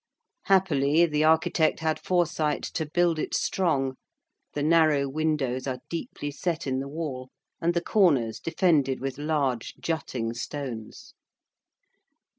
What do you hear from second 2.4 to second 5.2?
to build it strong: the narrow